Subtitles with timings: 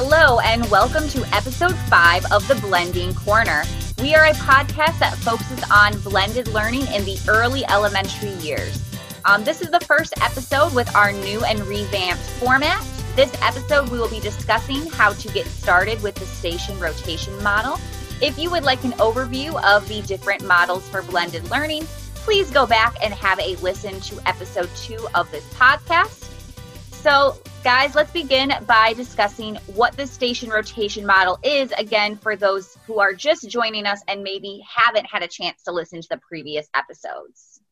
[0.00, 3.64] Hello, and welcome to episode five of the Blending Corner.
[4.00, 8.80] We are a podcast that focuses on blended learning in the early elementary years.
[9.24, 12.80] Um, this is the first episode with our new and revamped format.
[13.16, 17.80] This episode, we will be discussing how to get started with the station rotation model.
[18.22, 22.66] If you would like an overview of the different models for blended learning, please go
[22.68, 26.37] back and have a listen to episode two of this podcast.
[27.08, 32.76] So, guys, let's begin by discussing what the station rotation model is again for those
[32.86, 36.18] who are just joining us and maybe haven't had a chance to listen to the
[36.18, 37.62] previous episodes.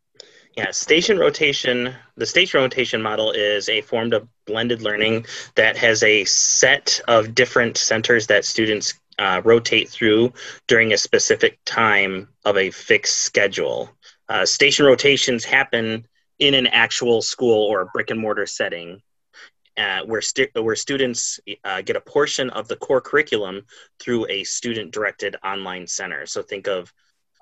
[0.56, 6.02] Yeah, station rotation, the station rotation model is a form of blended learning that has
[6.02, 10.32] a set of different centers that students uh, rotate through
[10.66, 13.90] during a specific time of a fixed schedule.
[14.30, 16.06] Uh, station rotations happen
[16.38, 19.02] in an actual school or brick and mortar setting
[19.76, 23.62] uh, where, stu- where students uh, get a portion of the core curriculum
[24.00, 26.26] through a student directed online center.
[26.26, 26.92] So think of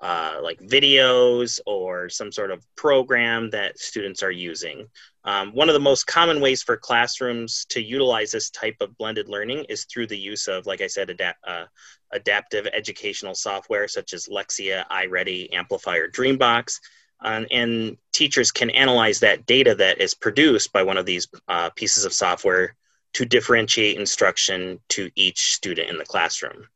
[0.01, 4.87] uh, like videos or some sort of program that students are using.
[5.23, 9.29] Um, one of the most common ways for classrooms to utilize this type of blended
[9.29, 11.63] learning is through the use of, like I said, uh,
[12.11, 16.79] adaptive educational software such as Lexia, iReady, Amplifier, Dreambox
[17.25, 21.71] um, and teachers can analyze that data that is produced by one of these uh,
[21.71, 22.75] pieces of software
[23.13, 26.67] to differentiate instruction to each student in the classroom.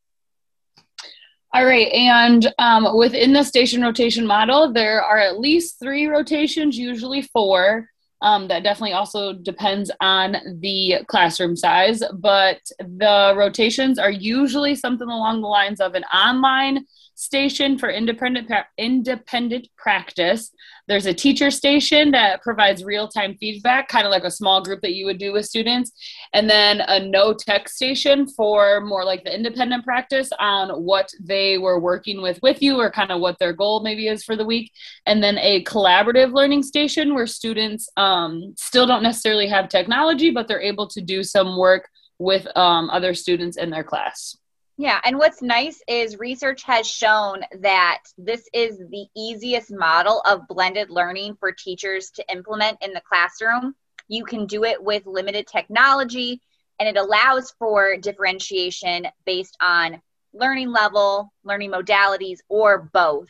[1.54, 6.76] All right, and um, within the station rotation model, there are at least three rotations,
[6.76, 7.86] usually four.
[8.22, 15.08] Um, that definitely also depends on the classroom size, but the rotations are usually something
[15.08, 16.84] along the lines of an online
[17.20, 20.50] station for independent independent practice.
[20.88, 24.94] There's a teacher station that provides real-time feedback, kind of like a small group that
[24.94, 25.92] you would do with students,
[26.32, 31.58] and then a no tech station for more like the independent practice on what they
[31.58, 34.44] were working with with you or kind of what their goal maybe is for the
[34.44, 34.72] week,
[35.06, 40.48] and then a collaborative learning station where students um, still don't necessarily have technology, but
[40.48, 41.88] they're able to do some work
[42.18, 44.36] with um, other students in their class.
[44.80, 50.48] Yeah, and what's nice is research has shown that this is the easiest model of
[50.48, 53.74] blended learning for teachers to implement in the classroom.
[54.08, 56.40] You can do it with limited technology,
[56.78, 60.00] and it allows for differentiation based on
[60.32, 63.28] learning level, learning modalities, or both.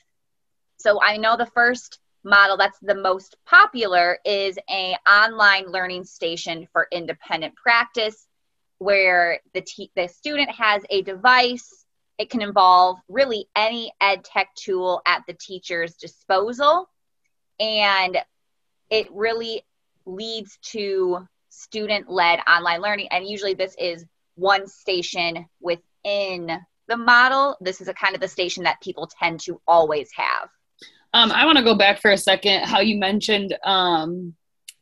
[0.76, 6.68] So I know the first model that's the most popular is a online learning station
[6.72, 8.28] for independent practice
[8.80, 9.62] where the,
[9.94, 11.84] the student has a device.
[12.18, 16.88] It can involve really any ed tech tool at the teacher's disposal.
[17.60, 18.16] And
[18.88, 19.62] it really
[20.06, 23.08] leads to student led online learning.
[23.10, 24.04] And usually, this is
[24.34, 26.58] one station within
[26.88, 27.56] the model.
[27.60, 30.48] This is a kind of the station that people tend to always have.
[31.12, 32.64] Um, I want to go back for a second.
[32.64, 34.34] How you mentioned um,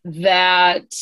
[0.04, 0.92] that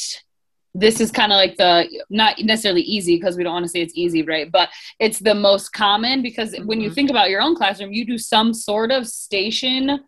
[0.79, 3.81] this is kind of like the not necessarily easy because we don't want to say
[3.81, 6.67] it's easy right but it's the most common because mm-hmm.
[6.67, 6.95] when you mm-hmm.
[6.95, 10.01] think about your own classroom you do some sort of station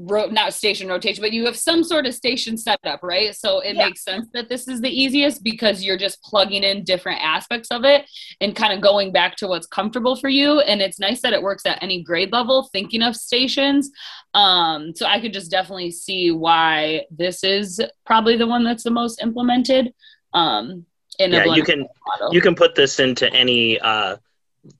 [0.00, 3.76] ro- not station rotation but you have some sort of station setup right so it
[3.76, 3.86] yeah.
[3.86, 7.84] makes sense that this is the easiest because you're just plugging in different aspects of
[7.84, 8.08] it
[8.40, 11.42] and kind of going back to what's comfortable for you and it's nice that it
[11.42, 13.90] works at any grade level thinking of stations
[14.34, 18.90] um, so I could just definitely see why this is probably the one that's the
[18.90, 19.92] most implemented.
[20.32, 20.86] Um,
[21.18, 22.32] in yeah, you can model.
[22.32, 24.16] you can put this into any uh,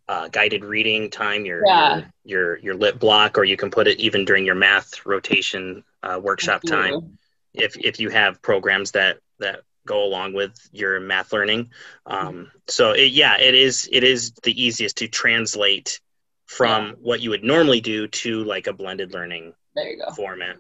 [0.08, 1.96] uh, guided reading time, your, yeah.
[1.96, 5.84] your, your your lit block, or you can put it even during your math rotation
[6.02, 7.18] uh, workshop time.
[7.54, 11.70] If if you have programs that that go along with your math learning,
[12.06, 16.00] um, so it, yeah, it is it is the easiest to translate
[16.46, 16.92] from yeah.
[17.00, 20.12] what you would normally do to like a blended learning there you go.
[20.12, 20.56] format.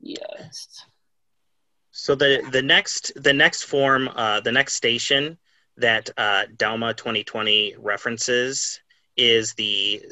[0.00, 0.84] Yes.
[1.90, 5.38] So the the next the next form uh, the next station
[5.76, 8.80] that uh, DELMA 2020 references
[9.16, 10.02] is the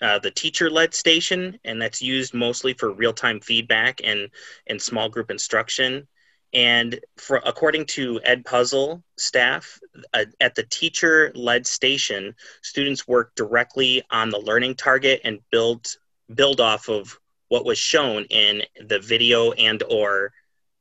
[0.00, 4.28] uh, the teacher led station, and that's used mostly for real time feedback and
[4.66, 6.06] and small group instruction.
[6.52, 9.78] And for according to Edpuzzle staff,
[10.12, 15.86] uh, at the teacher-led station, students work directly on the learning target and build
[16.34, 17.18] build off of
[17.48, 20.32] what was shown in the video and or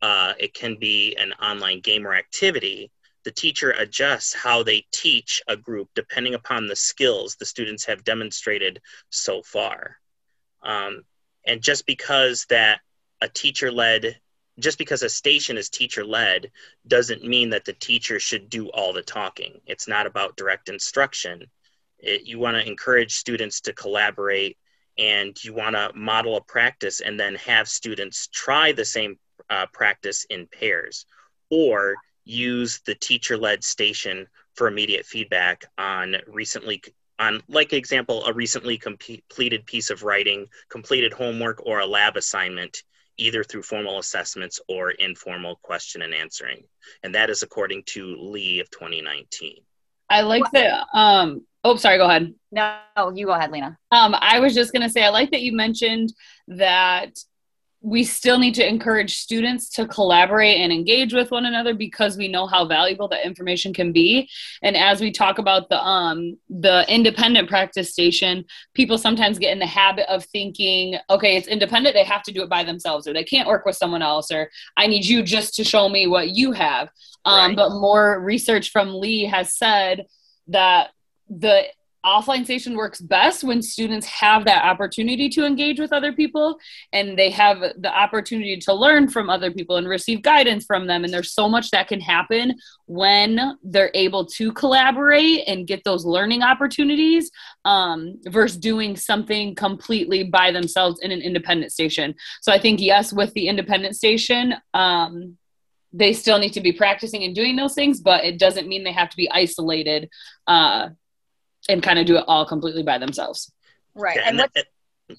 [0.01, 2.91] uh, it can be an online game or activity.
[3.25, 8.03] The teacher adjusts how they teach a group depending upon the skills the students have
[8.03, 9.97] demonstrated so far.
[10.63, 11.03] Um,
[11.45, 12.81] and just because that
[13.21, 14.19] a teacher-led
[14.59, 16.51] just because a station is teacher led
[16.85, 19.61] doesn't mean that the teacher should do all the talking.
[19.65, 21.45] It's not about direct instruction.
[21.97, 24.57] It, you want to encourage students to collaborate
[24.97, 29.17] and you want to model a practice and then have students try the same
[29.49, 31.05] uh, practice in pairs
[31.49, 31.95] or
[32.29, 36.81] use the teacher led station for immediate feedback on recently
[37.17, 42.83] on like example a recently completed piece of writing completed homework or a lab assignment
[43.17, 46.63] either through formal assessments or informal question and answering.
[47.03, 49.57] And that is according to lee of 2019
[50.09, 52.33] i like that um oh sorry go ahead.
[52.51, 52.79] No
[53.13, 53.77] you go ahead lena.
[53.91, 56.13] Um i was just going to say i like that you mentioned
[56.47, 57.11] that
[57.81, 62.27] we still need to encourage students to collaborate and engage with one another because we
[62.27, 64.29] know how valuable that information can be
[64.61, 68.43] and as we talk about the um the independent practice station
[68.73, 72.43] people sometimes get in the habit of thinking okay it's independent they have to do
[72.43, 75.53] it by themselves or they can't work with someone else or i need you just
[75.53, 76.89] to show me what you have
[77.25, 77.55] um, right.
[77.55, 80.05] but more research from lee has said
[80.47, 80.89] that
[81.29, 81.63] the
[82.09, 86.57] offline station works best when students have that opportunity to engage with other people
[86.91, 91.03] and they have the opportunity to learn from other people and receive guidance from them.
[91.03, 92.55] And there's so much that can happen
[92.87, 97.31] when they're able to collaborate and get those learning opportunities
[97.65, 102.15] um, versus doing something completely by themselves in an independent station.
[102.41, 105.37] So i think yes with the independent station um,
[105.91, 108.91] they still need to be practicing and doing those things, but it doesn't mean they
[108.91, 110.09] have to be isolated
[110.47, 110.89] uh,
[111.67, 113.51] and kind of do it all completely by themselves.
[113.95, 114.19] Right.
[114.23, 114.63] And what's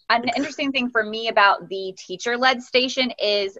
[0.08, 3.58] an interesting thing for me about the teacher led station is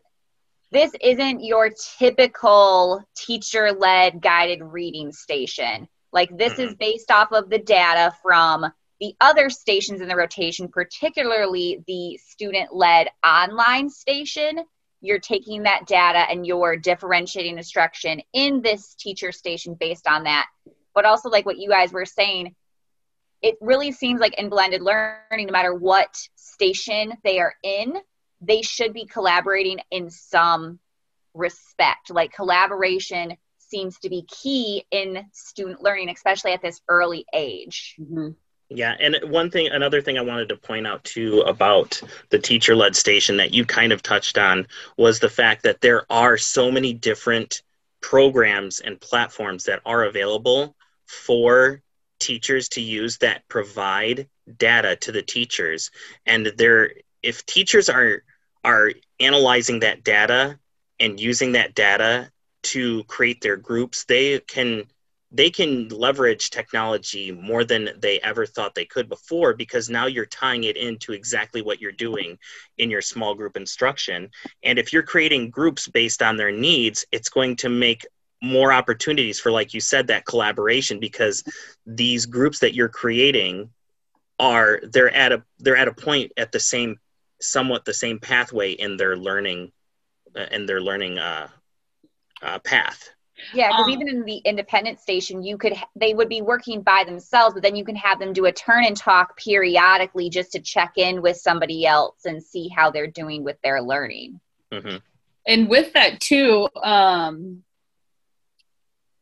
[0.73, 5.88] this isn't your typical teacher led guided reading station.
[6.12, 6.62] Like, this mm-hmm.
[6.62, 8.67] is based off of the data from
[9.00, 14.61] the other stations in the rotation, particularly the student led online station.
[15.00, 20.47] You're taking that data and you're differentiating instruction in this teacher station based on that.
[20.94, 22.55] But also, like what you guys were saying,
[23.42, 27.94] it really seems like in blended learning, no matter what station they are in,
[28.40, 30.78] they should be collaborating in some
[31.34, 32.10] respect.
[32.10, 37.96] Like collaboration seems to be key in student learning, especially at this early age.
[38.00, 38.31] Mm-hmm.
[38.72, 42.76] Yeah, and one thing, another thing I wanted to point out too about the teacher
[42.76, 46.70] led station that you kind of touched on was the fact that there are so
[46.70, 47.62] many different
[48.00, 50.76] programs and platforms that are available
[51.06, 51.82] for
[52.20, 54.28] teachers to use that provide
[54.58, 55.90] data to the teachers.
[56.26, 58.22] And they're if teachers are
[58.64, 60.58] are analyzing that data
[60.99, 62.31] and using that data
[62.62, 64.84] to create their groups they can
[65.32, 70.26] they can leverage technology more than they ever thought they could before because now you're
[70.26, 72.37] tying it into exactly what you're doing
[72.78, 74.28] in your small group instruction.
[74.64, 78.05] And if you're creating groups based on their needs it's going to make
[78.42, 81.44] more opportunities for like you said that collaboration because
[81.87, 83.70] these groups that you're creating
[84.38, 86.98] are they're at a they're at a point at the same
[87.40, 89.70] somewhat the same pathway in their learning
[90.37, 91.48] uh, in their learning uh,
[92.42, 93.10] uh, path
[93.52, 97.04] yeah because um, even in the independent station you could they would be working by
[97.04, 100.60] themselves but then you can have them do a turn and talk periodically just to
[100.60, 104.41] check in with somebody else and see how they're doing with their learning
[104.72, 104.96] mm-hmm.
[105.46, 107.62] and with that too um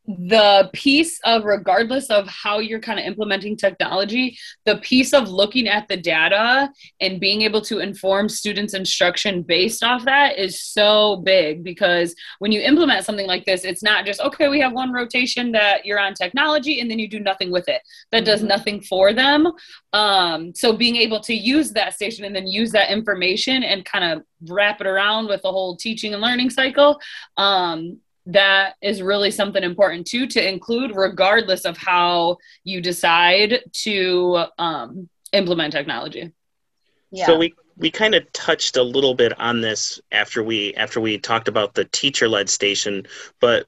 [0.09, 5.69] the piece of regardless of how you're kind of implementing technology the piece of looking
[5.69, 11.17] at the data and being able to inform students instruction based off that is so
[11.27, 14.95] big because when you implement something like this it's not just okay we have one
[14.95, 18.49] rotation that you're on technology and then you do nothing with it that does mm-hmm.
[18.49, 19.53] nothing for them
[19.93, 24.05] um, so being able to use that station and then use that information and kind
[24.05, 26.99] of wrap it around with the whole teaching and learning cycle
[27.37, 34.45] um, that is really something important too to include regardless of how you decide to
[34.59, 36.31] um, implement technology
[37.11, 37.27] yeah.
[37.27, 41.17] so we we kind of touched a little bit on this after we after we
[41.17, 43.07] talked about the teacher led station
[43.41, 43.67] but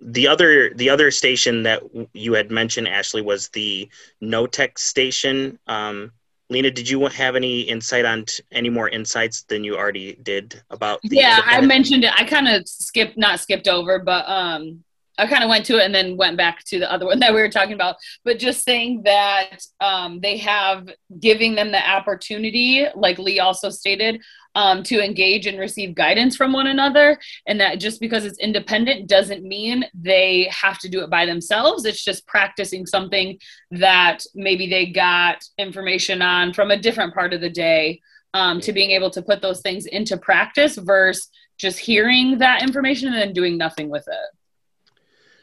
[0.00, 3.88] the other the other station that you had mentioned ashley was the
[4.20, 6.10] no tech station um,
[6.50, 10.60] Lena, did you have any insight on t- any more insights than you already did
[10.70, 10.98] about?
[11.04, 12.12] yeah, I mentioned it.
[12.16, 14.82] I kind of skipped, not skipped over, but um,
[15.20, 17.34] I kind of went to it and then went back to the other one that
[17.34, 17.96] we were talking about.
[18.24, 20.88] But just saying that um, they have
[21.20, 24.22] giving them the opportunity, like Lee also stated,
[24.54, 27.18] um, to engage and receive guidance from one another.
[27.46, 31.84] And that just because it's independent doesn't mean they have to do it by themselves.
[31.84, 33.38] It's just practicing something
[33.70, 38.00] that maybe they got information on from a different part of the day
[38.34, 43.08] um, to being able to put those things into practice versus just hearing that information
[43.08, 44.39] and then doing nothing with it?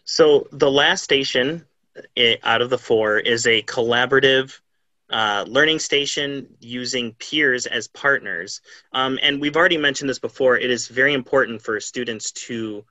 [0.07, 1.65] So the last station
[2.15, 4.57] eh, out of the four is a collaborative
[5.09, 8.61] uh, learning station using peers as partners.
[8.93, 10.57] Um, and we've already mentioned this before.
[10.57, 12.85] It is very important for students to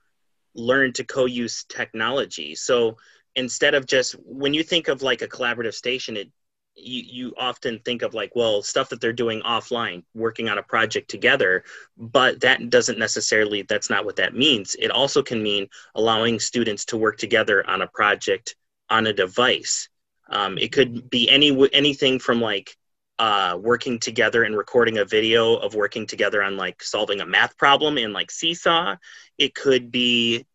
[0.53, 2.53] learn to co-use technology.
[2.53, 2.97] So
[3.35, 6.29] instead of just when you think of like a collaborative station, it
[6.77, 10.63] you, you often think of like well stuff that they're doing offline working on a
[10.63, 11.63] project together
[11.97, 16.85] but that doesn't necessarily that's not what that means it also can mean allowing students
[16.85, 18.55] to work together on a project
[18.89, 19.89] on a device
[20.29, 22.75] um, it could be any anything from like
[23.19, 27.57] uh, working together and recording a video of working together on like solving a math
[27.57, 28.95] problem in like Seesaw.
[29.37, 30.45] It could be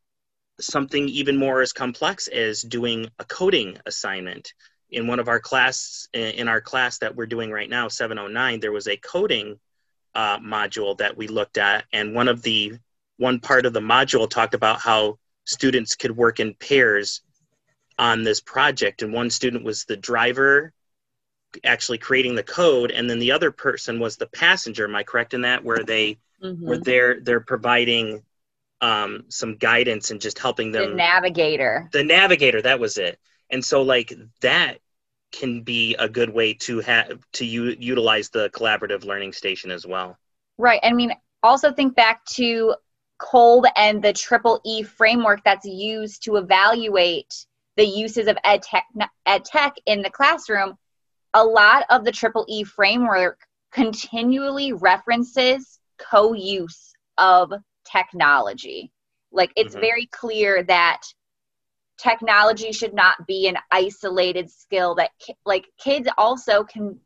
[0.60, 4.52] something even more as complex as doing a coding assignment.
[4.92, 8.72] In one of our class, in our class that we're doing right now, 709, there
[8.72, 9.58] was a coding
[10.14, 12.74] uh, module that we looked at, and one of the
[13.16, 17.22] one part of the module talked about how students could work in pairs
[17.98, 20.72] on this project and one student was the driver
[21.64, 25.34] actually creating the code and then the other person was the passenger am i correct
[25.34, 26.66] in that where they mm-hmm.
[26.66, 28.22] where they're they're providing
[28.80, 33.18] um, some guidance and just helping them the navigator the navigator that was it
[33.52, 34.78] and so like that
[35.30, 39.86] can be a good way to have to u- utilize the collaborative learning station as
[39.86, 40.18] well
[40.58, 42.74] right i mean also think back to
[43.18, 48.86] Kolb and the triple e framework that's used to evaluate the uses of ed tech,
[49.26, 50.76] ed tech in the classroom,
[51.34, 53.40] a lot of the Triple E framework
[53.72, 57.52] continually references co use of
[57.90, 58.92] technology.
[59.30, 59.80] Like it's mm-hmm.
[59.80, 61.00] very clear that
[61.98, 65.10] technology should not be an isolated skill that
[65.44, 66.98] like kids also can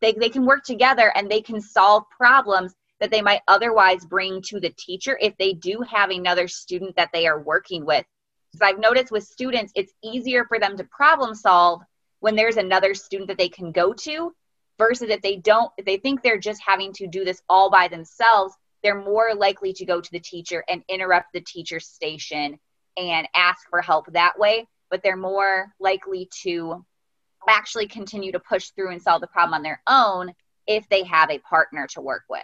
[0.00, 4.42] they, they can work together and they can solve problems that they might otherwise bring
[4.42, 8.04] to the teacher if they do have another student that they are working with.
[8.52, 11.82] Because I've noticed with students, it's easier for them to problem solve
[12.20, 14.34] when there's another student that they can go to
[14.76, 17.88] versus if they don't, if they think they're just having to do this all by
[17.88, 22.58] themselves, they're more likely to go to the teacher and interrupt the teacher's station
[22.96, 24.66] and ask for help that way.
[24.90, 26.84] But they're more likely to
[27.48, 30.32] actually continue to push through and solve the problem on their own
[30.66, 32.40] if they have a partner to work with.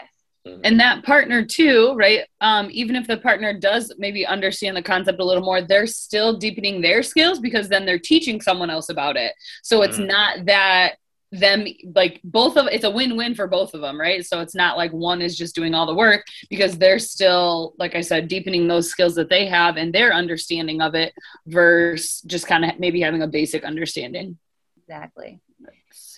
[0.47, 0.61] Mm-hmm.
[0.65, 2.23] And that partner too, right?
[2.41, 6.37] Um, even if the partner does maybe understand the concept a little more, they're still
[6.37, 9.33] deepening their skills because then they're teaching someone else about it.
[9.63, 10.09] So it's mm.
[10.09, 10.97] not that
[11.31, 14.25] them like both of it's a win-win for both of them right?
[14.25, 17.95] So it's not like one is just doing all the work because they're still like
[17.95, 21.13] i said deepening those skills that they have and their understanding of it
[21.47, 24.39] versus just kind of maybe having a basic understanding.
[24.79, 25.41] Exactly.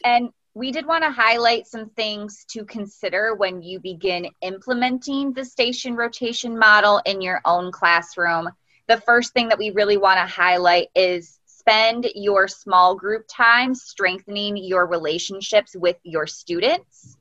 [0.04, 5.44] And we did want to highlight some things to consider when you begin implementing the
[5.44, 8.48] station rotation model in your own classroom.
[8.88, 13.74] The first thing that we really want to highlight is spend your small group time
[13.74, 17.16] strengthening your relationships with your students.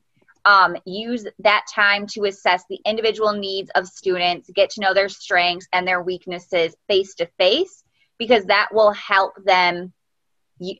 [0.46, 5.10] Um, use that time to assess the individual needs of students, get to know their
[5.10, 7.84] strengths and their weaknesses face to face,
[8.18, 9.94] because that will help them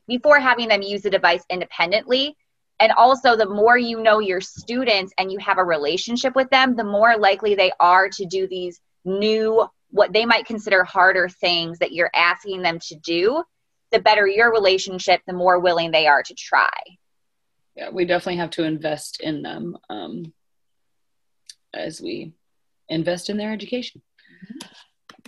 [0.08, 2.36] before having them use the device independently.
[2.80, 6.76] And also, the more you know your students and you have a relationship with them,
[6.76, 11.78] the more likely they are to do these new, what they might consider harder things
[11.78, 13.42] that you're asking them to do.
[13.92, 16.70] The better your relationship, the more willing they are to try.
[17.74, 20.32] Yeah, we definitely have to invest in them um,
[21.74, 22.32] as we
[22.88, 24.02] invest in their education.
[24.44, 24.68] Mm-hmm.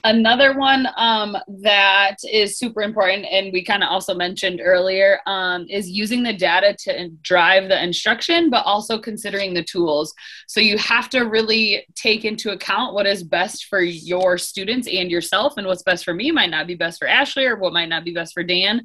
[0.04, 5.64] Another one um, that is super important, and we kind of also mentioned earlier, um,
[5.71, 10.12] is using the data to drive the instruction, but also considering the tools.
[10.49, 15.09] So you have to really take into account what is best for your students and
[15.09, 17.88] yourself, and what's best for me might not be best for Ashley, or what might
[17.88, 18.82] not be best for Dan.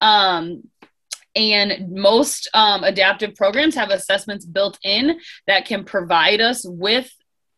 [0.00, 0.62] Um,
[1.34, 7.10] and most um, adaptive programs have assessments built in that can provide us with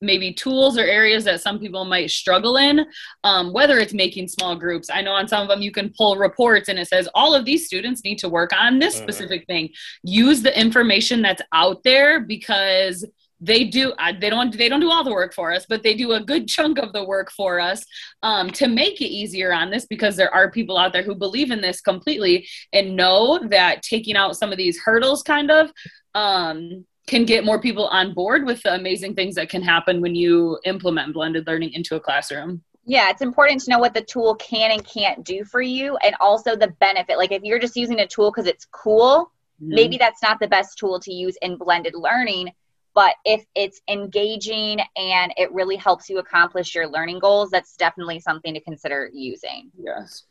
[0.03, 2.85] maybe tools or areas that some people might struggle in,
[3.25, 4.91] um, whether it's making small groups.
[4.93, 7.45] I know on some of them you can pull reports and it says all of
[7.45, 9.05] these students need to work on this mm-hmm.
[9.05, 9.71] specific thing.
[10.03, 13.07] Use the information that's out there because
[13.43, 16.13] they do they don't they don't do all the work for us but they do
[16.13, 17.85] a good chunk of the work for us
[18.23, 21.51] um, to make it easier on this because there are people out there who believe
[21.51, 25.73] in this completely and know that taking out some of these hurdles kind of
[26.15, 30.15] um, can get more people on board with the amazing things that can happen when
[30.15, 32.63] you implement blended learning into a classroom.
[32.85, 36.15] Yeah, it's important to know what the tool can and can't do for you and
[36.21, 37.17] also the benefit.
[37.17, 39.31] Like if you're just using a tool because it's cool,
[39.63, 39.75] mm-hmm.
[39.75, 42.53] maybe that's not the best tool to use in blended learning.
[42.95, 48.21] But if it's engaging and it really helps you accomplish your learning goals, that's definitely
[48.21, 49.71] something to consider using.
[49.79, 50.25] Yes.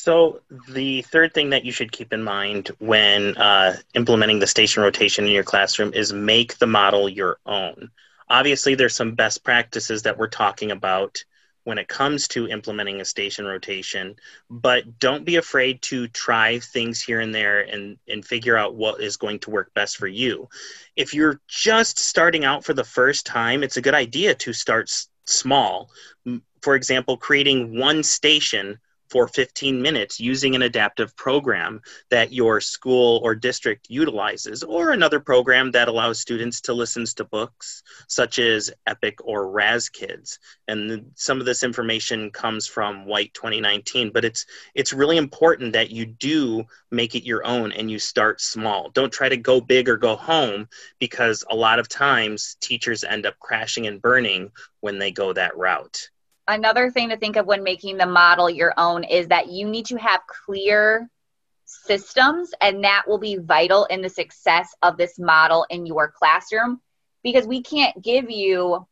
[0.00, 4.84] So the third thing that you should keep in mind when uh, implementing the station
[4.84, 7.90] rotation in your classroom is make the model your own.
[8.30, 11.24] Obviously, there's some best practices that we're talking about
[11.64, 14.14] when it comes to implementing a station rotation,
[14.48, 19.00] but don't be afraid to try things here and there and, and figure out what
[19.00, 20.48] is going to work best for you.
[20.94, 24.84] If you're just starting out for the first time, it's a good idea to start
[24.84, 25.90] s- small.
[26.62, 28.78] For example, creating one station
[29.10, 35.20] for 15 minutes using an adaptive program that your school or district utilizes, or another
[35.20, 40.38] program that allows students to listen to books such as EPIC or Raz Kids.
[40.66, 45.90] And some of this information comes from White 2019, but it's it's really important that
[45.90, 48.90] you do make it your own and you start small.
[48.90, 53.26] Don't try to go big or go home because a lot of times teachers end
[53.26, 54.50] up crashing and burning
[54.80, 56.08] when they go that route
[56.48, 59.86] another thing to think of when making the model your own is that you need
[59.86, 61.08] to have clear
[61.64, 66.80] systems and that will be vital in the success of this model in your classroom
[67.22, 68.86] because we can't give you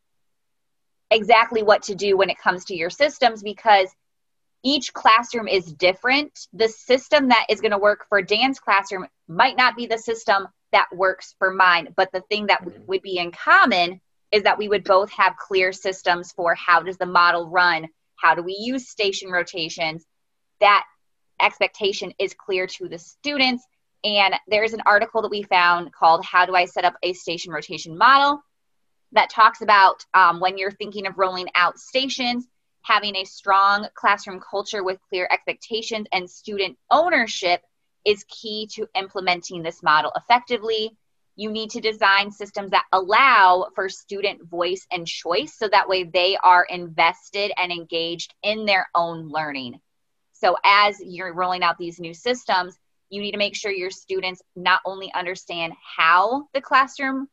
[1.09, 3.89] exactly what to do when it comes to your systems because
[4.63, 6.47] each classroom is different.
[6.53, 10.47] The system that is going to work for Dan's classroom might not be the system
[10.71, 12.85] that works for mine, but the thing that mm-hmm.
[12.87, 16.97] would be in common is that we would both have clear systems for how does
[16.97, 20.05] the model run how do we use station rotations.
[20.59, 20.83] That
[21.39, 23.63] expectation is clear to the students
[24.03, 27.53] and there's an article that we found called how do i set up a station
[27.53, 28.41] rotation model?
[29.13, 32.47] That talks about um, when you're thinking of rolling out stations
[32.81, 37.61] having a strong classroom culture with clear expectations and student ownership
[38.05, 40.97] is key to implementing this model effectively
[41.37, 46.03] you need to design systems that allow for student voice and choice so that way
[46.03, 49.79] they are invested and engaged in their own learning.
[50.33, 52.77] So, as you're rolling out these new systems,
[53.09, 57.27] you need to make sure your students not only understand how the classroom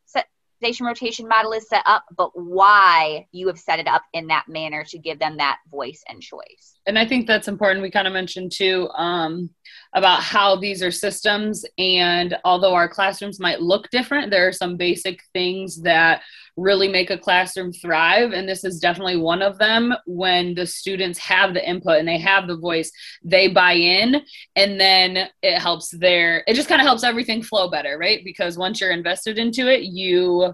[0.57, 4.45] station rotation model is set up, but why you have set it up in that
[4.47, 6.79] manner to give them that voice and choice.
[6.87, 7.83] And I think that's important.
[7.83, 9.49] We kind of mentioned too um,
[9.95, 14.77] about how these are systems, and although our classrooms might look different, there are some
[14.77, 16.21] basic things that
[16.57, 18.31] really make a classroom thrive.
[18.31, 19.93] And this is definitely one of them.
[20.05, 22.91] When the students have the input and they have the voice,
[23.23, 24.21] they buy in,
[24.55, 28.21] and then it helps their, it just kind of helps everything flow better, right?
[28.23, 30.53] Because once you're invested into it, you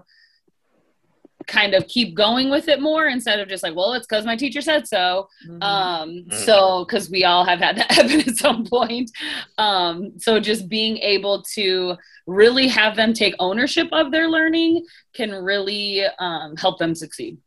[1.46, 4.36] kind of keep going with it more instead of just like, well, it's because my
[4.36, 5.28] teacher said so.
[5.46, 5.62] Mm-hmm.
[5.62, 6.36] Um, mm-hmm.
[6.38, 9.10] so because we all have had that happen at some point.
[9.58, 15.30] Um, so just being able to really have them take ownership of their learning can
[15.30, 17.38] really um, help them succeed.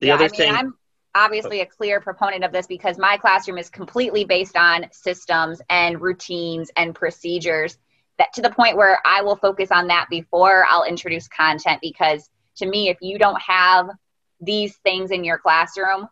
[0.00, 0.54] The yeah, other I mean, thing.
[0.54, 0.74] I'm
[1.14, 6.00] obviously a clear proponent of this because my classroom is completely based on systems and
[6.00, 7.78] routines and procedures
[8.18, 12.28] that to the point where I will focus on that before I'll introduce content because
[12.58, 13.88] to me, if you don't have
[14.40, 16.08] these things in your classroom,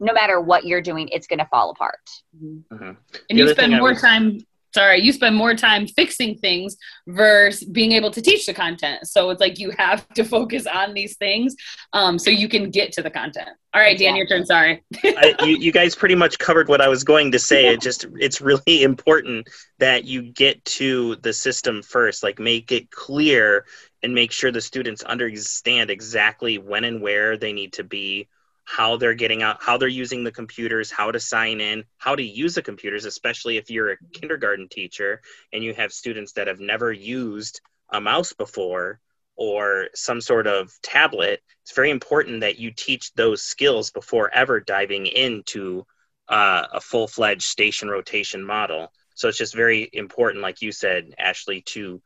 [0.00, 2.08] no matter what you're doing, it's going to fall apart.
[2.42, 2.90] Mm-hmm.
[3.30, 4.00] And you spend more was...
[4.00, 4.40] time.
[4.74, 6.76] Sorry, you spend more time fixing things
[7.06, 9.06] versus being able to teach the content.
[9.06, 11.54] So it's like you have to focus on these things
[11.92, 13.50] um, so you can get to the content.
[13.72, 14.44] All right, Dan, your turn.
[14.44, 14.82] Sorry.
[15.04, 17.68] I, you, you guys pretty much covered what I was going to say.
[17.68, 22.24] It just it's really important that you get to the system first.
[22.24, 23.66] Like make it clear
[24.04, 28.28] and make sure the students understand exactly when and where they need to be
[28.64, 32.22] how they're getting out how they're using the computers how to sign in how to
[32.22, 35.20] use the computers especially if you're a kindergarten teacher
[35.52, 37.60] and you have students that have never used
[37.92, 39.00] a mouse before
[39.36, 44.60] or some sort of tablet it's very important that you teach those skills before ever
[44.60, 45.84] diving into
[46.28, 48.90] uh, a full-fledged station rotation model.
[49.14, 52.00] So it's just very important like you said ashley to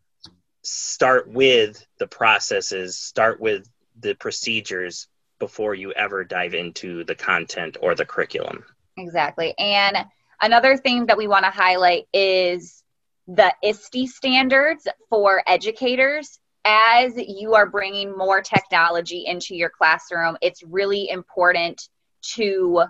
[0.63, 3.69] start with the processes, start with
[4.01, 8.65] the procedures before you ever dive into the content or the curriculum.
[8.97, 9.55] Exactly.
[9.59, 9.97] And
[10.43, 12.83] another thing that we want to highlight is
[13.29, 16.39] the ISTE standards for educators.
[16.65, 21.89] As you are bringing more technology into your classroom, it's really important
[22.35, 22.85] to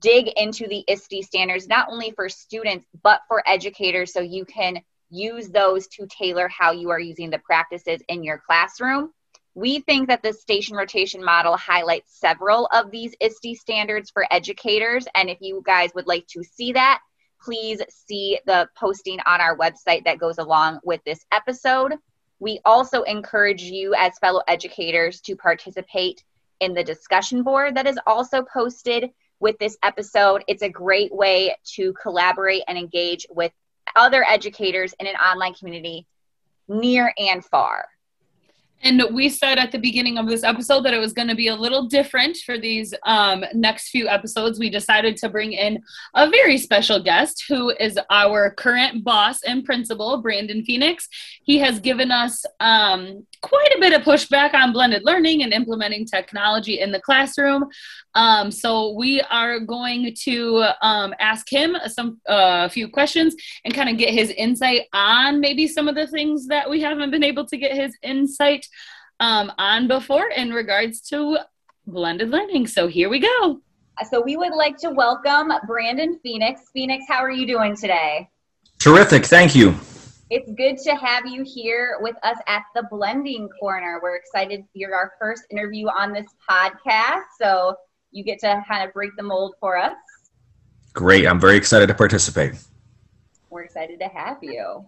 [0.00, 4.80] dig into the ISTE standards, not only for students, but for educators, so you can
[5.10, 9.12] use those to tailor how you are using the practices in your classroom.
[9.54, 15.06] We think that the station rotation model highlights several of these ISTE standards for educators.
[15.14, 17.00] And if you guys would like to see that,
[17.42, 21.94] please see the posting on our website that goes along with this episode.
[22.38, 26.22] We also encourage you, as fellow educators, to participate
[26.60, 30.44] in the discussion board that is also posted with this episode.
[30.46, 33.52] It's a great way to collaborate and engage with
[33.96, 36.06] other educators in an online community
[36.68, 37.88] near and far.
[38.82, 41.48] And we said at the beginning of this episode that it was going to be
[41.48, 44.58] a little different for these um, next few episodes.
[44.58, 45.82] We decided to bring in
[46.14, 51.08] a very special guest who is our current boss and principal, Brandon Phoenix.
[51.42, 56.06] He has given us um, quite a bit of pushback on blended learning and implementing
[56.06, 57.66] technology in the classroom.
[58.14, 63.72] Um, so we are going to um, ask him some a uh, few questions and
[63.72, 67.22] kind of get his insight on maybe some of the things that we haven't been
[67.22, 68.66] able to get his insight
[69.20, 71.38] um, on before in regards to
[71.86, 72.66] blended learning.
[72.66, 73.60] So here we go.
[74.10, 76.62] So we would like to welcome Brandon Phoenix.
[76.72, 78.30] Phoenix, how are you doing today?
[78.78, 79.74] Terrific, thank you.
[80.30, 84.00] It's good to have you here with us at the Blending Corner.
[84.02, 84.64] We're excited.
[84.72, 87.74] You're our first interview on this podcast, so
[88.10, 89.96] you get to kind of break the mold for us.
[90.94, 91.26] Great.
[91.26, 92.52] I'm very excited to participate.
[93.50, 94.84] We're excited to have you.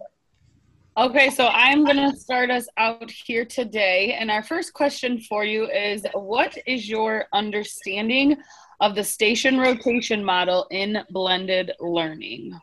[0.95, 4.13] Okay, so I'm going to start us out here today.
[4.13, 8.37] And our first question for you is What is your understanding
[8.79, 12.59] of the station rotation model in blended learning?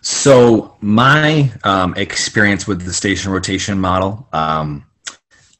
[0.00, 4.86] So, my um, experience with the station rotation model, um,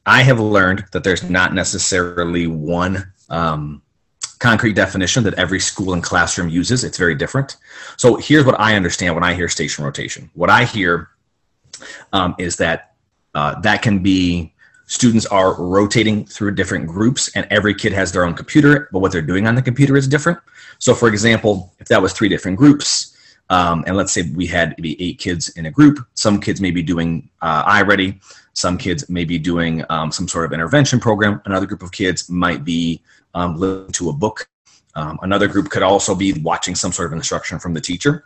[0.05, 3.81] I have learned that there's not necessarily one um,
[4.39, 6.83] concrete definition that every school and classroom uses.
[6.83, 7.57] It's very different.
[7.97, 10.29] So, here's what I understand when I hear station rotation.
[10.33, 11.09] What I hear
[12.13, 12.93] um, is that
[13.35, 14.53] uh, that can be
[14.87, 19.11] students are rotating through different groups and every kid has their own computer but what
[19.11, 20.39] they're doing on the computer is different
[20.79, 23.17] so for example if that was three different groups
[23.49, 26.05] um, and let's say we had maybe eight kids in a group.
[26.15, 28.21] Some kids may be doing uh, iReady.
[28.53, 31.41] Some kids may be doing um, some sort of intervention program.
[31.45, 33.01] Another group of kids might be
[33.33, 34.49] um, listening to a book.
[34.95, 38.25] Um, another group could also be watching some sort of instruction from the teacher.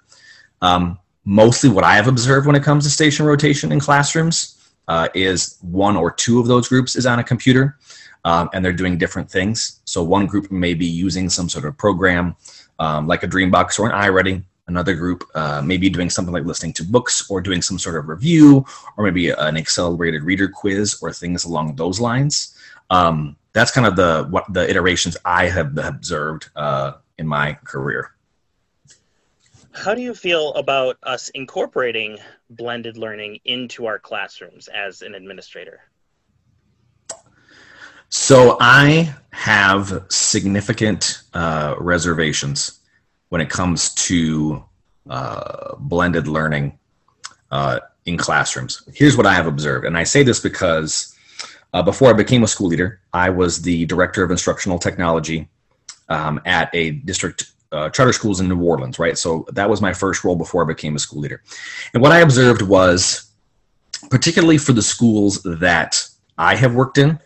[0.61, 5.09] Um, mostly what I have observed when it comes to station rotation in classrooms uh,
[5.13, 7.77] is one or two of those groups is on a computer
[8.25, 9.81] um, and they're doing different things.
[9.85, 12.35] So one group may be using some sort of program
[12.79, 16.73] um, like a Dreambox or an iReady another group uh, maybe doing something like listening
[16.73, 21.11] to books or doing some sort of review or maybe an accelerated reader quiz or
[21.11, 22.55] things along those lines
[22.89, 28.11] um, that's kind of the what the iterations i have observed uh, in my career
[29.73, 32.17] how do you feel about us incorporating
[32.49, 35.81] blended learning into our classrooms as an administrator
[38.09, 42.81] so i have significant uh, reservations
[43.29, 44.63] when it comes to
[45.09, 46.77] uh, blended learning
[47.49, 48.83] uh, in classrooms.
[48.93, 51.10] Here's what I have observed, and I say this because
[51.73, 55.47] uh, before I became a school leader, I was the director of instructional technology
[56.09, 59.17] um, at a district uh, charter schools in New Orleans, right?
[59.17, 61.41] So that was my first role before I became a school leader.
[61.93, 63.31] And what I observed was,
[64.09, 66.05] particularly for the schools that
[66.37, 67.17] I have worked in,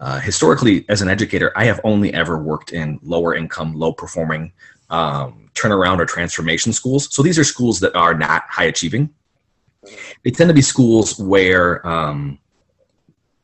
[0.00, 4.52] uh, historically, as an educator, I have only ever worked in lower income, low performing
[4.90, 7.14] um, turnaround or transformation schools.
[7.14, 9.10] So these are schools that are not high achieving.
[10.24, 12.38] They tend to be schools where um,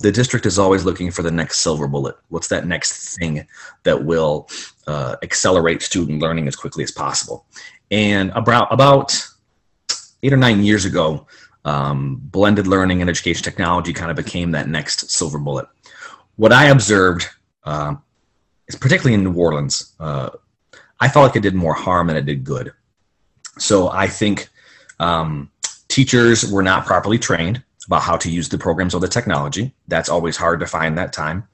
[0.01, 2.17] the district is always looking for the next silver bullet.
[2.29, 3.47] What's that next thing
[3.83, 4.49] that will
[4.87, 7.47] uh, accelerate student learning as quickly as possible?
[7.91, 9.27] And about about
[10.23, 11.27] eight or nine years ago,
[11.65, 15.67] um, blended learning and education technology kind of became that next silver bullet.
[16.37, 17.27] What I observed
[17.65, 18.03] um,
[18.69, 19.95] is particularly in New Orleans.
[19.99, 20.31] Uh,
[21.01, 22.73] I felt like it did more harm than it did good.
[23.59, 24.49] So I think
[25.01, 25.51] um,
[25.89, 29.75] teachers were not properly trained about how to use the programs or the technology.
[29.89, 31.49] That's always hard to find that time.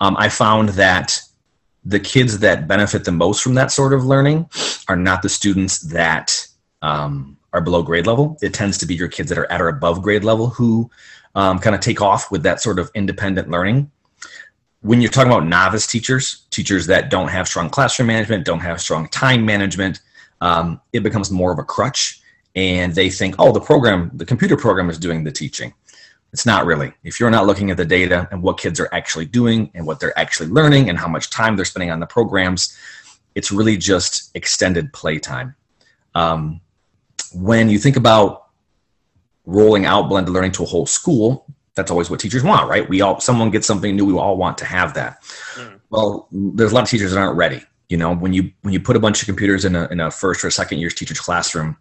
[0.00, 1.20] Um, I found that
[1.84, 4.48] the kids that benefit the most from that sort of learning
[4.88, 6.46] are not the students that
[6.82, 8.38] um, are below grade level.
[8.40, 10.90] It tends to be your kids that are at or above grade level who
[11.34, 13.90] um, kind of take off with that sort of independent learning
[14.82, 18.80] when you're talking about novice teachers, teachers that don't have strong classroom management, don't have
[18.80, 20.00] strong time management,
[20.40, 22.19] um, it becomes more of a crutch.
[22.54, 25.72] And they think, oh, the program, the computer program is doing the teaching.
[26.32, 26.92] It's not really.
[27.02, 30.00] If you're not looking at the data and what kids are actually doing and what
[30.00, 32.76] they're actually learning and how much time they're spending on the programs,
[33.34, 35.54] it's really just extended playtime.
[36.14, 36.60] Um,
[37.32, 38.48] when you think about
[39.46, 42.88] rolling out blended learning to a whole school, that's always what teachers want, right?
[42.88, 45.22] We all someone gets something new, we all want to have that.
[45.54, 45.80] Mm.
[45.90, 47.62] Well, there's a lot of teachers that aren't ready.
[47.88, 50.10] You know, when you when you put a bunch of computers in a in a
[50.10, 51.76] first or second year's teacher's classroom,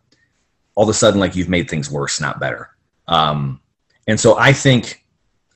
[0.79, 2.69] all of a sudden, like you've made things worse, not better.
[3.09, 3.59] Um,
[4.07, 5.05] And so I think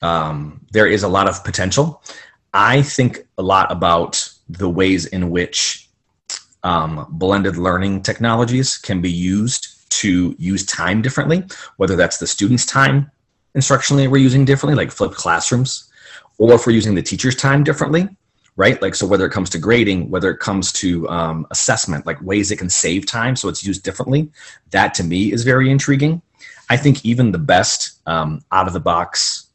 [0.02, 2.02] um, there is a lot of potential.
[2.52, 4.12] I think a lot about
[4.48, 5.88] the ways in which
[6.62, 11.42] um, blended learning technologies can be used to use time differently,
[11.78, 13.10] whether that's the student's time
[13.56, 15.90] instructionally we're using differently, like flipped classrooms,
[16.36, 18.08] or if we're using the teacher's time differently,
[18.56, 18.80] right?
[18.80, 22.50] Like, so whether it comes to grading, whether it comes to um, assessment, like ways
[22.50, 24.30] it can save time so it's used differently,
[24.70, 26.22] that to me is very intriguing.
[26.70, 29.48] I think even the best um, out of the box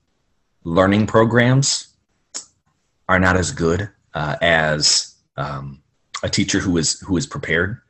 [0.64, 1.88] learning programs
[3.08, 5.82] are not as good uh, as um,
[6.22, 7.82] a teacher who is who is prepared.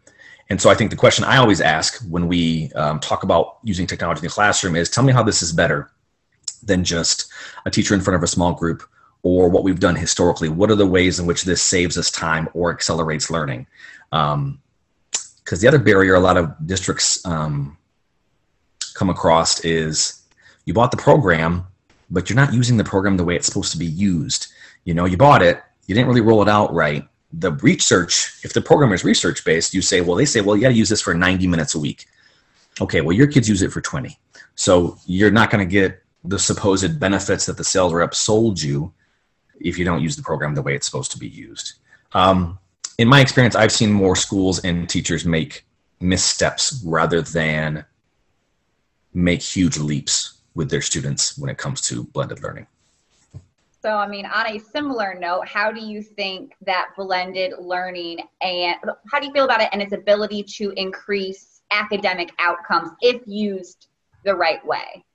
[0.50, 3.86] And so I think the question I always ask when we um, talk about using
[3.86, 5.91] technology in the classroom is, tell me how this is better
[6.63, 7.32] than just
[7.65, 8.84] a teacher in front of a small group
[9.23, 10.49] or what we've done historically.
[10.49, 13.67] What are the ways in which this saves us time or accelerates learning?
[14.12, 14.60] Because um,
[15.60, 17.77] the other barrier a lot of districts um,
[18.93, 20.21] come across is
[20.65, 21.65] you bought the program,
[22.10, 24.47] but you're not using the program the way it's supposed to be used.
[24.86, 27.08] You know, you bought it, you didn't really roll it out right.
[27.34, 30.63] The research, if the program is research based, you say, well, they say, well, you
[30.63, 32.08] got to use this for 90 minutes a week.
[32.82, 34.17] Okay, well, your kids use it for 20.
[34.55, 38.93] So you're not going to get the supposed benefits that the sales rep sold you
[39.60, 41.74] if you don't use the program the way it's supposed to be used.
[42.13, 42.60] Um,
[42.98, 45.65] in my experience, I've seen more schools and teachers make
[46.00, 47.86] missteps rather than
[49.13, 52.67] make huge leaps with their students when it comes to blended learning.
[53.82, 58.76] So, I mean, on a similar note, how do you think that blended learning and
[59.10, 63.88] how do you feel about it and its ability to increase academic outcomes if used
[64.26, 65.06] the right way?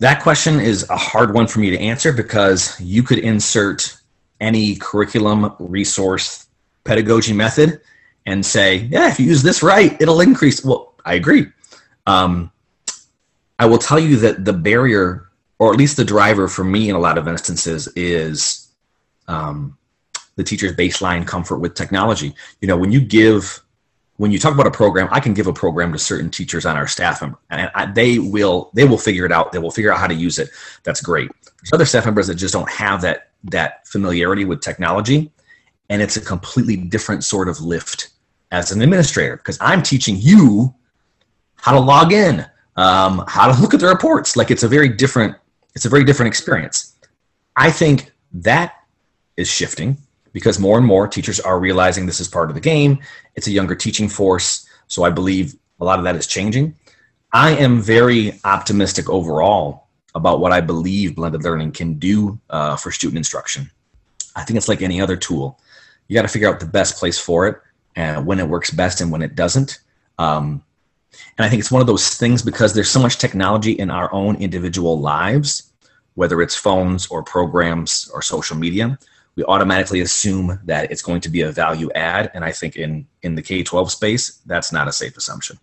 [0.00, 3.96] That question is a hard one for me to answer because you could insert
[4.40, 6.46] any curriculum, resource,
[6.84, 7.82] pedagogy method
[8.24, 10.64] and say, yeah, if you use this right, it'll increase.
[10.64, 11.46] Well, I agree.
[12.06, 12.50] Um,
[13.58, 16.96] I will tell you that the barrier, or at least the driver for me in
[16.96, 18.68] a lot of instances, is
[19.28, 19.76] um,
[20.36, 22.34] the teacher's baseline comfort with technology.
[22.62, 23.62] You know, when you give
[24.20, 26.76] when you talk about a program, I can give a program to certain teachers on
[26.76, 29.50] our staff, and I, they will they will figure it out.
[29.50, 30.50] They will figure out how to use it.
[30.82, 31.30] That's great.
[31.42, 35.32] There's other staff members that just don't have that that familiarity with technology,
[35.88, 38.10] and it's a completely different sort of lift
[38.50, 40.74] as an administrator because I'm teaching you
[41.56, 42.44] how to log in,
[42.76, 44.36] um, how to look at the reports.
[44.36, 45.34] Like it's a very different
[45.74, 46.94] it's a very different experience.
[47.56, 48.84] I think that
[49.38, 49.96] is shifting
[50.32, 52.98] because more and more teachers are realizing this is part of the game.
[53.34, 54.66] It's a younger teaching force.
[54.86, 56.76] So I believe a lot of that is changing.
[57.32, 62.90] I am very optimistic overall about what I believe blended learning can do uh, for
[62.90, 63.70] student instruction.
[64.34, 65.60] I think it's like any other tool.
[66.08, 67.60] You got to figure out the best place for it
[67.94, 69.78] and when it works best and when it doesn't.
[70.18, 70.64] Um,
[71.38, 74.12] and I think it's one of those things because there's so much technology in our
[74.12, 75.72] own individual lives,
[76.14, 78.98] whether it's phones or programs or social media,
[79.36, 82.30] we automatically assume that it's going to be a value add.
[82.34, 85.58] And I think in, in the K 12 space, that's not a safe assumption.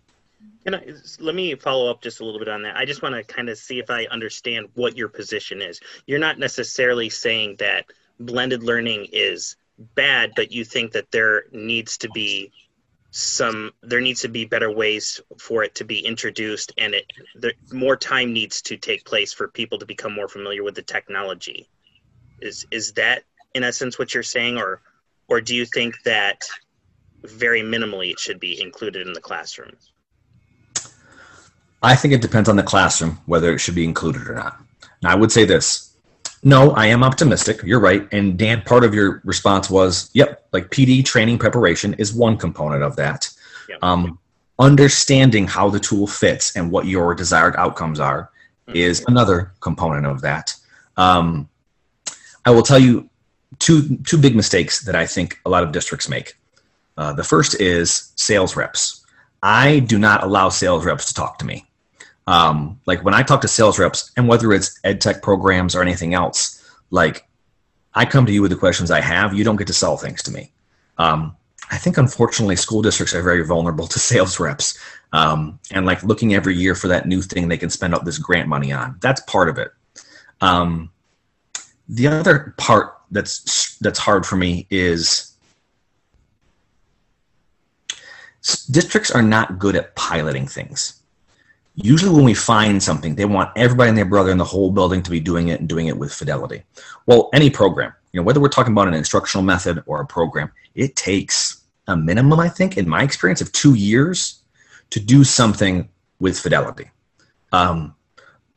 [0.64, 2.76] Can I, let me follow up just a little bit on that.
[2.76, 5.80] I just want to kind of see if I understand what your position is.
[6.06, 7.86] You're not necessarily saying that
[8.20, 9.56] blended learning is
[9.94, 12.52] bad, but you think that there needs to be
[13.10, 17.54] some there needs to be better ways for it to be introduced and it the,
[17.72, 21.66] more time needs to take place for people to become more familiar with the technology
[22.42, 23.22] is is that
[23.54, 24.80] in essence what you're saying or
[25.28, 26.42] or do you think that
[27.22, 29.76] very minimally it should be included in the classroom?
[31.82, 34.58] I think it depends on the classroom whether it should be included or not.
[35.02, 35.94] Now i would say this.
[36.42, 37.62] No i am optimistic.
[37.62, 38.08] You're right.
[38.12, 42.82] And dan part of your response was yep like pd training preparation is one component
[42.82, 43.28] of that.
[43.68, 43.78] Yep.
[43.82, 44.18] um,
[44.58, 48.30] understanding how the tool fits and what your desired outcomes are
[48.66, 48.76] mm-hmm.
[48.76, 50.54] is another component of that.
[50.96, 51.48] Um,
[52.44, 53.08] i will tell you
[53.58, 56.34] two two big mistakes that I think a lot of districts make.
[56.96, 59.04] Uh, the first is sales reps.
[59.42, 61.66] I do not allow sales reps to talk to me.
[62.26, 65.82] Um, like when I talk to sales reps, and whether it's ed tech programs or
[65.82, 67.26] anything else, like
[67.94, 69.34] I come to you with the questions I have.
[69.34, 70.52] You don't get to sell things to me.
[70.98, 71.36] Um,
[71.70, 74.78] I think unfortunately school districts are very vulnerable to sales reps
[75.12, 78.18] um, and like looking every year for that new thing they can spend all this
[78.18, 78.96] grant money on.
[79.00, 79.70] That's part of it.
[80.40, 80.90] Um,
[81.88, 85.34] the other part that's that's hard for me is
[88.70, 91.02] districts are not good at piloting things.
[91.74, 95.02] Usually, when we find something, they want everybody and their brother in the whole building
[95.02, 96.64] to be doing it and doing it with fidelity.
[97.06, 100.50] Well, any program, you know, whether we're talking about an instructional method or a program,
[100.74, 104.42] it takes a minimum, I think, in my experience, of two years
[104.90, 106.90] to do something with fidelity.
[107.52, 107.94] Um,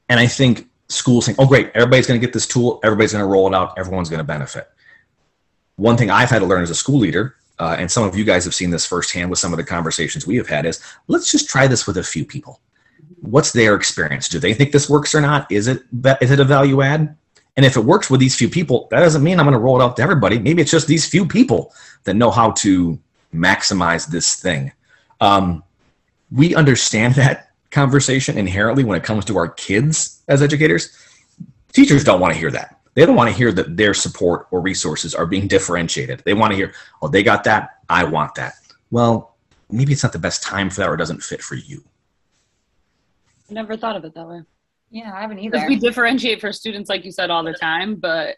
[0.09, 3.23] And I think schools think, oh, great, everybody's going to get this tool, everybody's going
[3.23, 4.69] to roll it out, everyone's going to benefit.
[5.75, 8.23] One thing I've had to learn as a school leader, uh, and some of you
[8.23, 11.31] guys have seen this firsthand with some of the conversations we have had, is let's
[11.31, 12.59] just try this with a few people.
[13.21, 14.27] What's their experience?
[14.27, 15.51] Do they think this works or not?
[15.51, 15.83] Is it
[16.21, 17.15] is it a value add?
[17.57, 19.79] And if it works with these few people, that doesn't mean I'm going to roll
[19.79, 20.39] it out to everybody.
[20.39, 21.73] Maybe it's just these few people
[22.05, 22.97] that know how to
[23.33, 24.71] maximize this thing.
[25.19, 25.63] Um,
[26.31, 30.97] we understand that conversation inherently when it comes to our kids as educators.
[31.73, 32.79] Teachers don't want to hear that.
[32.93, 36.21] They don't want to hear that their support or resources are being differentiated.
[36.25, 37.79] They want to hear, oh, they got that.
[37.89, 38.53] I want that.
[38.89, 39.35] Well,
[39.69, 41.83] maybe it's not the best time for that or doesn't fit for you.
[43.49, 44.41] I never thought of it that way.
[44.89, 45.65] Yeah, I haven't either.
[45.67, 48.35] We differentiate for students, like you said, all the time, but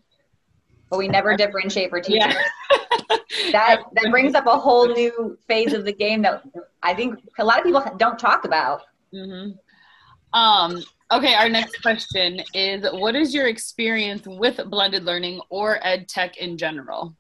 [0.90, 2.36] but we never differentiate for teachers.
[2.36, 3.18] Yeah.
[3.52, 6.44] that that brings up a whole new phase of the game that
[6.84, 8.84] I think a lot of people don't talk about.
[9.12, 10.40] Mm-hmm.
[10.40, 16.08] Um, okay, our next question is: What is your experience with blended learning or ed
[16.08, 17.16] tech in general?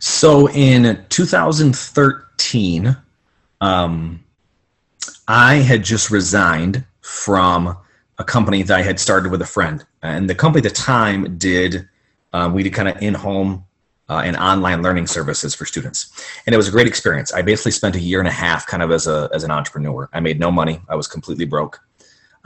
[0.00, 2.96] So in 2013,
[3.60, 4.24] um,
[5.26, 7.76] I had just resigned from
[8.18, 11.38] a company that I had started with a friend, and the company at the time
[11.38, 11.88] did
[12.32, 13.64] uh, we did kind of in-home
[14.08, 16.10] uh, and online learning services for students,
[16.46, 17.32] and it was a great experience.
[17.32, 20.08] I basically spent a year and a half kind of as a as an entrepreneur.
[20.12, 20.80] I made no money.
[20.88, 21.80] I was completely broke,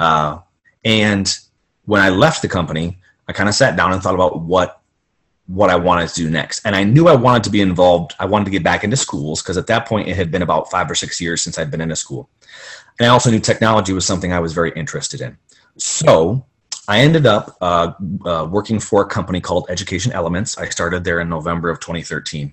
[0.02, 0.40] uh,
[0.84, 1.38] and
[1.84, 4.80] when I left the company, I kind of sat down and thought about what
[5.46, 6.64] what I wanted to do next.
[6.64, 8.14] And I knew I wanted to be involved.
[8.18, 10.70] I wanted to get back into schools because at that point it had been about
[10.70, 12.28] five or six years since I'd been in a school.
[12.98, 15.36] And I also knew technology was something I was very interested in.
[15.76, 16.44] So
[16.88, 17.92] I ended up uh,
[18.24, 20.58] uh, working for a company called Education Elements.
[20.58, 22.52] I started there in November of 2013,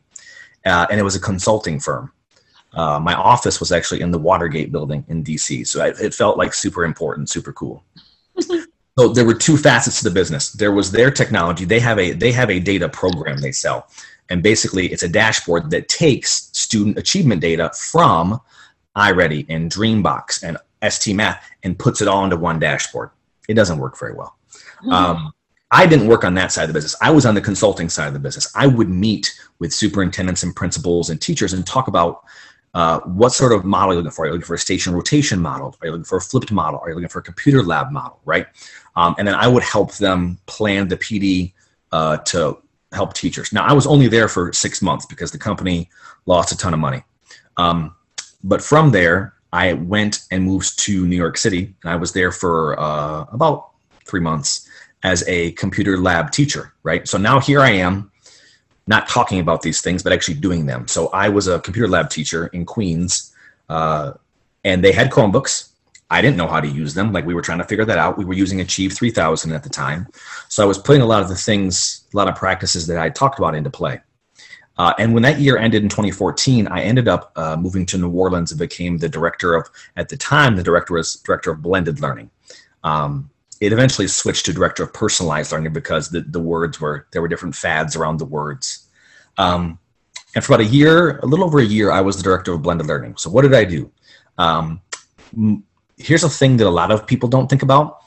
[0.65, 2.11] uh, and it was a consulting firm.
[2.73, 6.37] Uh, my office was actually in the Watergate building in DC, so I, it felt
[6.37, 7.83] like super important, super cool.
[8.97, 10.51] so there were two facets to the business.
[10.51, 11.65] There was their technology.
[11.65, 13.89] They have a they have a data program they sell,
[14.29, 18.39] and basically it's a dashboard that takes student achievement data from
[18.95, 20.57] iReady and Dreambox and
[20.91, 23.09] ST Math and puts it all into one dashboard.
[23.47, 24.37] It doesn't work very well.
[24.81, 24.91] Mm-hmm.
[24.91, 25.33] Um,
[25.71, 26.95] I didn't work on that side of the business.
[27.01, 28.51] I was on the consulting side of the business.
[28.55, 32.23] I would meet with superintendents and principals and teachers and talk about
[32.73, 34.23] uh, what sort of model are you're looking for.
[34.23, 35.75] Are you looking for a station rotation model?
[35.81, 36.79] Are you looking for a flipped model?
[36.79, 38.19] Are you looking for a computer lab model?
[38.25, 38.47] Right?
[38.95, 41.53] Um, and then I would help them plan the PD
[41.91, 42.59] uh, to
[42.91, 43.53] help teachers.
[43.53, 45.89] Now I was only there for six months because the company
[46.25, 47.03] lost a ton of money.
[47.57, 47.95] Um,
[48.43, 52.31] but from there, I went and moved to New York City, and I was there
[52.31, 53.71] for uh, about
[54.05, 54.67] three months
[55.03, 56.73] as a computer lab teacher.
[56.83, 57.07] Right.
[57.07, 58.11] So now here I am,
[58.89, 60.87] not talking about these things, but actually doing them.
[60.87, 63.33] So I was a computer lab teacher in Queens,
[63.69, 64.13] uh,
[64.63, 65.69] and they had Chromebooks.
[66.09, 67.13] I didn't know how to use them.
[67.13, 68.17] Like we were trying to figure that out.
[68.17, 70.07] We were using Achieve 3000 at the time.
[70.47, 73.09] So I was putting a lot of the things, a lot of practices that I
[73.09, 74.01] talked about into play.
[74.79, 78.09] Uh, and when that year ended in 2014, I ended up uh, moving to New
[78.09, 82.01] Orleans and became the director of, at the time, the director was director of blended
[82.01, 82.31] learning.
[82.83, 87.21] Um, it eventually switched to director of personalized learning because the, the words were, there
[87.21, 88.87] were different fads around the words.
[89.37, 89.79] Um,
[90.35, 92.61] and for about a year, a little over a year, I was the director of
[92.61, 93.17] blended learning.
[93.17, 93.91] So what did I do?
[94.37, 94.81] Um,
[95.97, 97.99] here's a thing that a lot of people don't think about.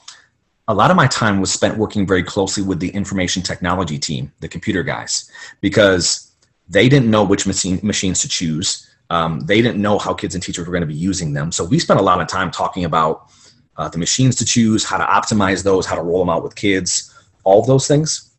[0.67, 4.31] A lot of my time was spent working very closely with the information technology team,
[4.39, 6.31] the computer guys, because
[6.69, 8.89] they didn't know which machine, machines to choose.
[9.09, 11.51] Um, they didn't know how kids and teachers were going to be using them.
[11.51, 13.29] So we spent a lot of time talking about
[13.77, 16.55] uh, the machines to choose, how to optimize those, how to roll them out with
[16.55, 18.31] kids, all of those things.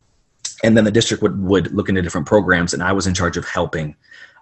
[0.63, 3.37] And then the district would, would look into different programs, and I was in charge
[3.37, 3.95] of helping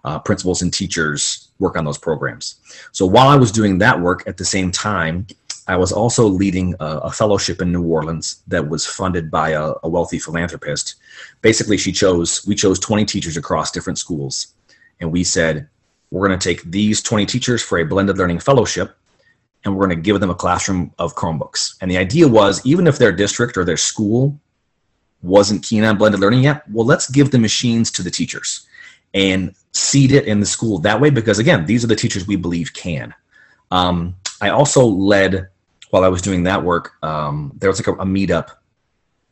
[0.03, 2.56] uh, principals and teachers work on those programs.
[2.91, 5.27] So while I was doing that work at the same time,
[5.67, 9.73] I was also leading a, a, fellowship in New Orleans that was funded by a,
[9.84, 10.95] a, wealthy philanthropist.
[11.41, 14.47] Basically, she chose we chose 20 teachers across different schools,
[14.99, 15.70] and we said
[16.11, 18.97] we're going to take these 20 teachers for a blended learning fellowship,
[19.64, 21.76] and we're going to give them a classroom of Chromebooks.
[21.82, 24.39] And the idea was, even if their district or their school
[25.22, 28.68] wasn't keen on blended learning yet, well, let's give the machines to the teachers
[29.14, 31.09] and seed it in the school that way.
[31.09, 33.14] Because again, these are the teachers we believe can.
[33.72, 35.47] Um, I also led
[35.93, 38.49] while I was doing that work, um, there was like a, a meetup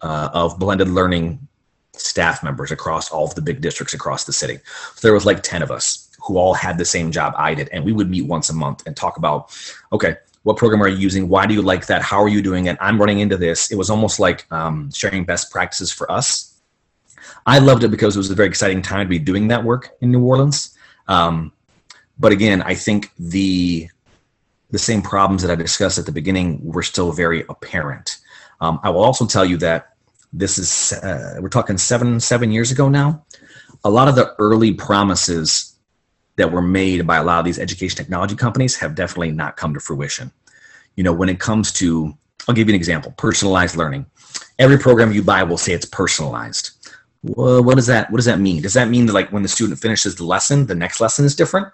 [0.01, 1.47] uh, of blended learning
[1.93, 4.59] staff members across all of the big districts across the city.
[4.93, 7.69] So there was like 10 of us who all had the same job I did.
[7.69, 9.55] And we would meet once a month and talk about,
[9.91, 11.29] okay, what program are you using?
[11.29, 12.01] Why do you like that?
[12.01, 12.77] How are you doing it?
[12.81, 13.71] I'm running into this.
[13.71, 16.59] It was almost like um, sharing best practices for us.
[17.45, 19.91] I loved it because it was a very exciting time to be doing that work
[20.01, 20.75] in New Orleans.
[21.07, 21.53] Um,
[22.19, 23.89] but again, I think the
[24.69, 28.19] the same problems that I discussed at the beginning were still very apparent.
[28.61, 29.95] Um, I will also tell you that
[30.31, 33.25] this is uh, we're talking seven seven years ago now.
[33.83, 35.70] A lot of the early promises
[36.41, 39.73] that were made by a lot of these education technology companies have definitely not come
[39.73, 40.31] to fruition.
[40.95, 42.13] You know, when it comes to,
[42.47, 44.05] I'll give you an example: personalized learning.
[44.59, 46.71] Every program you buy will say it's personalized.
[47.23, 48.61] Well, what does that what does that mean?
[48.61, 51.35] Does that mean that like when the student finishes the lesson, the next lesson is
[51.35, 51.67] different?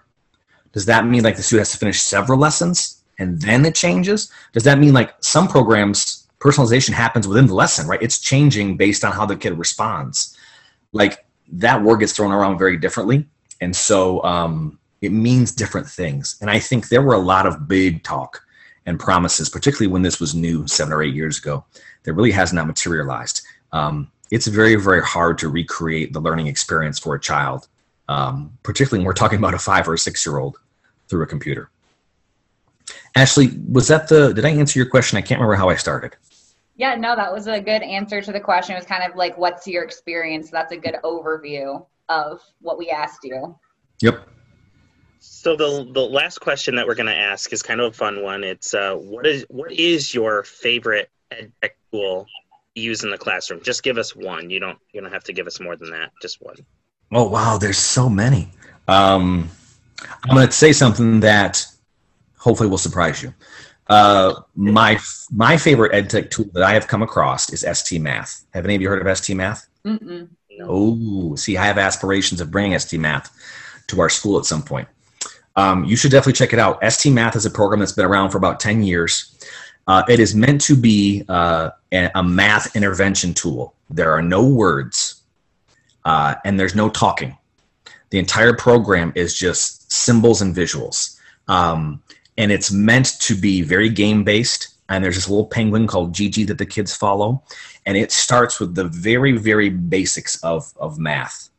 [0.72, 4.30] Does that mean like the student has to finish several lessons and then it changes?
[4.52, 8.02] Does that mean like some programs personalization happens within the lesson, right?
[8.02, 10.36] It's changing based on how the kid responds.
[10.92, 13.26] Like that word gets thrown around very differently.
[13.60, 16.36] And so um, it means different things.
[16.40, 18.42] And I think there were a lot of big talk
[18.86, 21.64] and promises, particularly when this was new seven or eight years ago,
[22.04, 23.42] that really has not materialized.
[23.72, 27.68] Um, it's very, very hard to recreate the learning experience for a child,
[28.08, 30.58] um, particularly when we're talking about a five or a six year old
[31.08, 31.70] through a computer.
[33.14, 35.18] Ashley, was that the, did I answer your question?
[35.18, 36.16] I can't remember how I started.
[36.76, 38.74] Yeah, no, that was a good answer to the question.
[38.74, 40.50] It was kind of like, what's your experience?
[40.50, 43.56] That's a good overview of what we asked you.
[44.02, 44.28] Yep.
[45.20, 48.22] So the the last question that we're going to ask is kind of a fun
[48.22, 48.44] one.
[48.44, 52.26] It's uh, what is what is your favorite ed tech tool
[52.74, 53.60] use in the classroom?
[53.62, 54.50] Just give us one.
[54.50, 56.12] You don't you don't have to give us more than that.
[56.22, 56.56] Just one.
[57.12, 58.50] Oh wow, there's so many.
[58.86, 59.48] Um,
[60.24, 61.66] I'm going to say something that
[62.36, 63.34] hopefully will surprise you.
[63.88, 64.98] Uh, my
[65.30, 68.44] my favorite ed tech tool that I have come across is ST Math.
[68.52, 69.66] Have any of you heard of ST Math?
[69.84, 70.28] Mm-mm.
[70.66, 73.30] Oh, see, I have aspirations of bringing ST Math
[73.88, 74.88] to our school at some point.
[75.56, 76.78] Um, you should definitely check it out.
[76.92, 79.34] ST Math is a program that's been around for about 10 years.
[79.88, 83.74] Uh, it is meant to be uh, a, math intervention tool.
[83.90, 85.22] There are no words
[86.04, 87.36] uh, and there's no talking.
[88.10, 91.18] The entire program is just symbols and visuals.
[91.48, 92.02] Um,
[92.36, 94.77] and it's meant to be very game based.
[94.88, 97.42] And there's this little penguin called JiJi that the kids follow.
[97.86, 101.50] And it starts with the very, very basics of, of math.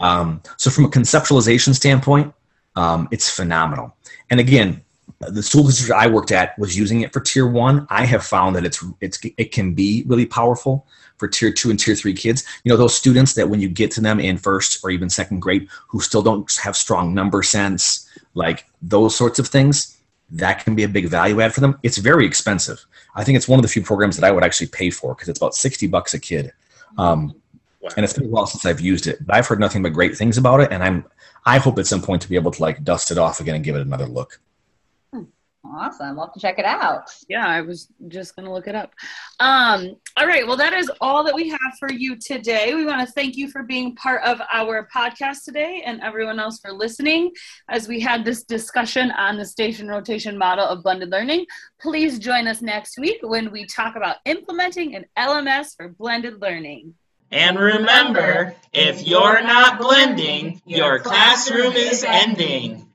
[0.00, 2.34] Um, so, from a conceptualization standpoint,
[2.76, 3.96] um, it's phenomenal.
[4.30, 4.82] And again,
[5.20, 7.86] the school district I worked at was using it for tier one.
[7.90, 11.78] I have found that it's it's it can be really powerful for tier two and
[11.78, 12.44] tier three kids.
[12.64, 15.40] You know, those students that when you get to them in first or even second
[15.40, 19.93] grade who still don't have strong number sense, like those sorts of things,
[20.34, 21.78] that can be a big value add for them.
[21.82, 22.84] It's very expensive.
[23.14, 25.28] I think it's one of the few programs that I would actually pay for because
[25.28, 26.52] it's about 60 bucks a kid.
[26.98, 27.34] Um,
[27.80, 27.90] wow.
[27.96, 30.16] And it's been a while since I've used it, but I've heard nothing but great
[30.16, 30.72] things about it.
[30.72, 31.04] And I'm,
[31.46, 33.64] I hope at some point to be able to like dust it off again and
[33.64, 34.40] give it another look.
[35.66, 36.16] Awesome.
[36.16, 37.10] Love to check it out.
[37.28, 38.92] Yeah, I was just going to look it up.
[39.40, 40.46] Um, all right.
[40.46, 42.74] Well, that is all that we have for you today.
[42.74, 46.60] We want to thank you for being part of our podcast today and everyone else
[46.60, 47.32] for listening
[47.70, 51.46] as we had this discussion on the station rotation model of blended learning.
[51.80, 56.94] Please join us next week when we talk about implementing an LMS for blended learning.
[57.30, 62.88] And remember, if you're not blending, your classroom is ending.